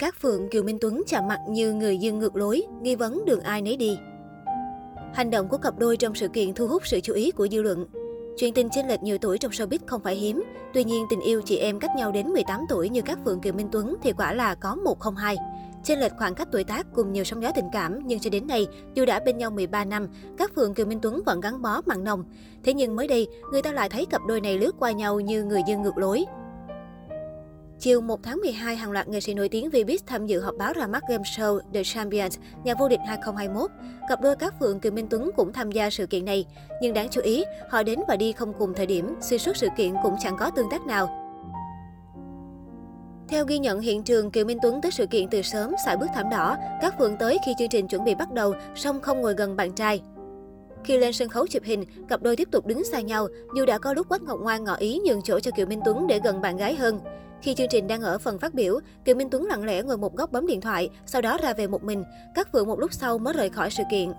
[0.00, 3.40] Các Phượng Kiều Minh Tuấn chạm mặt như người dưng ngược lối, nghi vấn đường
[3.40, 3.98] ai nấy đi.
[5.14, 7.62] Hành động của cặp đôi trong sự kiện thu hút sự chú ý của dư
[7.62, 7.86] luận.
[8.36, 10.42] Chuyện tình chênh lệch nhiều tuổi trong showbiz không phải hiếm.
[10.74, 13.52] Tuy nhiên, tình yêu chị em cách nhau đến 18 tuổi như các Phượng Kiều
[13.52, 15.36] Minh Tuấn thì quả là có một không hai.
[15.84, 18.46] Chênh lệch khoảng cách tuổi tác cùng nhiều sóng gió tình cảm, nhưng cho đến
[18.46, 20.08] nay, dù đã bên nhau 13 năm,
[20.38, 22.24] các Phượng Kiều Minh Tuấn vẫn gắn bó mặn nồng.
[22.64, 25.44] Thế nhưng mới đây, người ta lại thấy cặp đôi này lướt qua nhau như
[25.44, 26.24] người dân ngược lối.
[27.80, 30.72] Chiều 1 tháng 12, hàng loạt nghệ sĩ nổi tiếng Vbiz tham dự họp báo
[30.72, 33.70] ra mắt game show The Champions, nhà vô địch 2021.
[34.08, 36.46] Cặp đôi các Phượng Kiều Minh Tuấn cũng tham gia sự kiện này.
[36.82, 39.68] Nhưng đáng chú ý, họ đến và đi không cùng thời điểm, xuyên suốt sự
[39.76, 41.06] kiện cũng chẳng có tương tác nào.
[43.28, 46.08] Theo ghi nhận hiện trường, Kiều Minh Tuấn tới sự kiện từ sớm, xài bước
[46.14, 46.56] thảm đỏ.
[46.82, 49.72] Các Phượng tới khi chương trình chuẩn bị bắt đầu, song không ngồi gần bạn
[49.72, 50.02] trai.
[50.84, 53.78] Khi lên sân khấu chụp hình, cặp đôi tiếp tục đứng xa nhau, dù đã
[53.78, 56.40] có lúc Quách Ngọc Ngoan ngỏ ý nhường chỗ cho Kiều Minh Tuấn để gần
[56.40, 57.00] bạn gái hơn.
[57.42, 60.16] Khi chương trình đang ở phần phát biểu, Kiều Minh Tuấn lặng lẽ ngồi một
[60.16, 62.04] góc bấm điện thoại, sau đó ra về một mình.
[62.34, 64.12] Các Phượng một lúc sau mới rời khỏi sự kiện.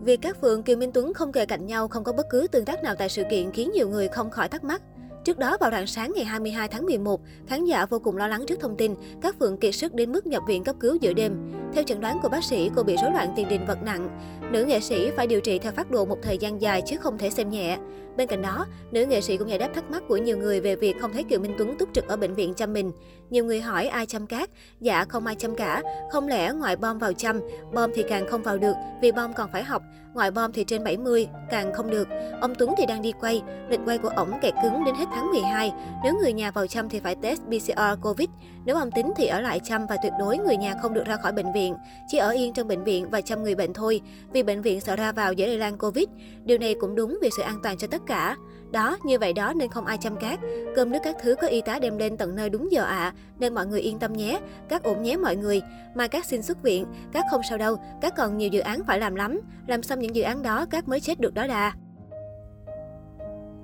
[0.00, 2.64] Việc các Phượng Kiều Minh Tuấn không kề cạnh nhau, không có bất cứ tương
[2.64, 4.82] tác nào tại sự kiện khiến nhiều người không khỏi thắc mắc.
[5.24, 8.44] Trước đó vào rạng sáng ngày 22 tháng 11, khán giả vô cùng lo lắng
[8.46, 11.52] trước thông tin các Phượng kiệt sức đến mức nhập viện cấp cứu giữa đêm.
[11.72, 14.18] Theo chẩn đoán của bác sĩ, cô bị rối loạn tiền đình vật nặng.
[14.52, 17.18] Nữ nghệ sĩ phải điều trị theo phát đồ một thời gian dài chứ không
[17.18, 17.78] thể xem nhẹ.
[18.16, 20.76] Bên cạnh đó, nữ nghệ sĩ cũng giải đáp thắc mắc của nhiều người về
[20.76, 22.92] việc không thấy Kiều Minh Tuấn túc trực ở bệnh viện chăm mình.
[23.30, 25.82] Nhiều người hỏi ai chăm cát, dạ không ai chăm cả.
[26.12, 27.40] Không lẽ ngoại bom vào chăm,
[27.72, 29.82] bom thì càng không vào được vì bom còn phải học,
[30.14, 32.08] ngoại bom thì trên 70, càng không được.
[32.40, 35.30] Ông Tuấn thì đang đi quay, lịch quay của ổng kẹt cứng đến hết tháng
[35.30, 35.72] 12.
[36.04, 38.28] Nếu người nhà vào chăm thì phải test PCR COVID.
[38.64, 41.16] Nếu âm tính thì ở lại chăm và tuyệt đối người nhà không được ra
[41.16, 41.74] khỏi bệnh viện,
[42.08, 44.00] chỉ ở yên trong bệnh viện và chăm người bệnh thôi,
[44.32, 46.04] vì bệnh viện sợ ra vào dễ lây lan Covid.
[46.44, 48.36] Điều này cũng đúng vì sự an toàn cho tất cả.
[48.72, 50.40] Đó, như vậy đó nên không ai chăm cát.
[50.76, 53.14] Cơm nước các thứ có y tá đem lên tận nơi đúng giờ ạ, à,
[53.38, 54.40] nên mọi người yên tâm nhé.
[54.68, 55.62] Các ổn nhé mọi người.
[55.94, 58.98] Mà các xin xuất viện, các không sao đâu, các còn nhiều dự án phải
[58.98, 59.40] làm lắm.
[59.66, 61.72] Làm xong những dự án đó, các mới chết được đó đà.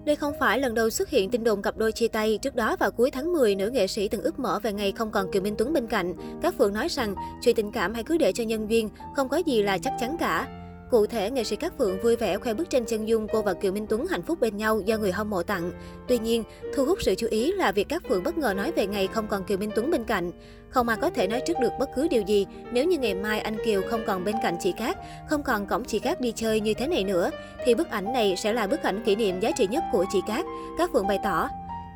[0.05, 2.39] Đây không phải lần đầu xuất hiện tin đồn cặp đôi chia tay.
[2.43, 5.11] Trước đó vào cuối tháng 10, nữ nghệ sĩ từng ước mở về ngày không
[5.11, 6.15] còn Kiều Minh Tuấn bên cạnh.
[6.43, 9.37] Các Phượng nói rằng chuyện tình cảm hãy cứ để cho nhân duyên, không có
[9.37, 10.49] gì là chắc chắn cả.
[10.91, 13.55] Cụ thể, nghệ sĩ Cát Phượng vui vẻ khoe bức tranh chân dung cô và
[13.55, 15.71] Kiều Minh Tuấn hạnh phúc bên nhau do người hâm mộ tặng.
[16.09, 18.87] Tuy nhiên, thu hút sự chú ý là việc Cát Phượng bất ngờ nói về
[18.87, 20.33] ngày không còn Kiều Minh Tuấn bên cạnh.
[20.69, 23.41] Không ai có thể nói trước được bất cứ điều gì nếu như ngày mai
[23.41, 24.97] anh Kiều không còn bên cạnh chị Cát,
[25.29, 27.31] không còn cổng chị Cát đi chơi như thế này nữa,
[27.65, 30.19] thì bức ảnh này sẽ là bức ảnh kỷ niệm giá trị nhất của chị
[30.27, 30.45] Cát.
[30.79, 31.49] Cát Phượng bày tỏ,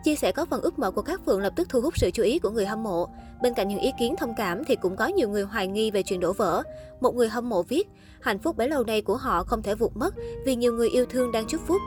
[0.02, 2.22] Chia sẻ có phần ước mơ của các Phượng lập tức thu hút sự chú
[2.22, 3.08] ý của người hâm mộ.
[3.42, 6.02] Bên cạnh những ý kiến thông cảm thì cũng có nhiều người hoài nghi về
[6.02, 6.62] chuyện đổ vỡ.
[7.00, 7.88] Một người hâm mộ viết,
[8.20, 10.14] hạnh phúc bấy lâu nay của họ không thể vụt mất
[10.44, 11.80] vì nhiều người yêu thương đang chúc phúc.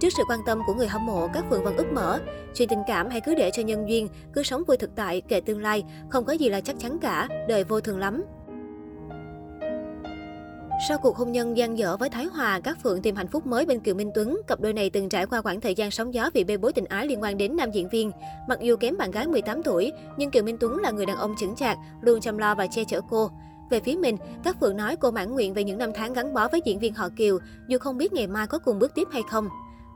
[0.00, 2.20] Trước sự quan tâm của người hâm mộ, các Phượng vẫn ước mở.
[2.54, 5.40] Chuyện tình cảm hãy cứ để cho nhân duyên, cứ sống vui thực tại, kể
[5.40, 8.24] tương lai, không có gì là chắc chắn cả, đời vô thường lắm.
[10.80, 13.66] Sau cuộc hôn nhân gian dở với Thái Hòa, các Phượng tìm hạnh phúc mới
[13.66, 14.40] bên Kiều Minh Tuấn.
[14.46, 16.84] Cặp đôi này từng trải qua khoảng thời gian sóng gió vì bê bối tình
[16.84, 18.10] ái liên quan đến nam diễn viên.
[18.48, 21.34] Mặc dù kém bạn gái 18 tuổi, nhưng Kiều Minh Tuấn là người đàn ông
[21.38, 23.30] chững chạc, luôn chăm lo và che chở cô.
[23.70, 26.48] Về phía mình, các Phượng nói cô mãn nguyện về những năm tháng gắn bó
[26.48, 29.22] với diễn viên họ Kiều, dù không biết ngày mai có cùng bước tiếp hay
[29.30, 29.48] không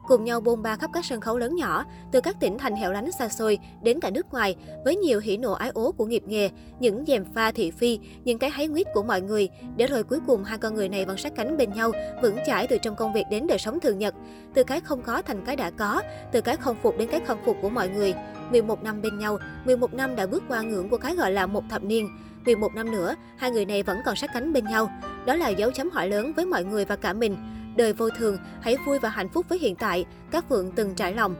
[0.06, 2.92] cùng nhau bôn ba khắp các sân khấu lớn nhỏ, từ các tỉnh thành hẻo
[2.92, 6.22] lánh xa xôi đến cả nước ngoài, với nhiều hỉ nộ ái ố của nghiệp
[6.26, 10.02] nghề, những dèm pha thị phi, những cái háy nguyết của mọi người, để rồi
[10.04, 11.92] cuối cùng hai con người này vẫn sát cánh bên nhau,
[12.22, 14.14] vững chãi từ trong công việc đến đời sống thường nhật,
[14.54, 16.02] từ cái không có thành cái đã có,
[16.32, 18.14] từ cái không phục đến cái không phục của mọi người.
[18.50, 21.64] 11 năm bên nhau, 11 năm đã bước qua ngưỡng của cái gọi là một
[21.70, 22.08] thập niên.
[22.44, 24.90] Vì một năm nữa, hai người này vẫn còn sát cánh bên nhau.
[25.26, 27.36] Đó là dấu chấm hỏi lớn với mọi người và cả mình.
[27.76, 31.14] Đời vô thường, hãy vui và hạnh phúc với hiện tại, các Phượng từng trải
[31.14, 31.34] lòng.